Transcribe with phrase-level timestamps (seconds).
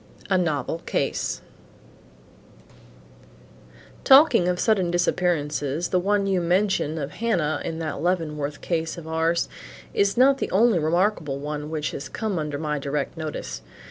[0.31, 1.41] A NOVEL CASE
[4.03, 9.07] "Talking of sudden disappearances the one you mention of Hannah in that Leavenworth case of
[9.07, 9.47] ours,
[9.93, 13.61] is not the only remarkable one which has come under my direct notice.